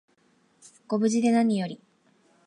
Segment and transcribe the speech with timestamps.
[0.87, 1.79] ご無事でなにより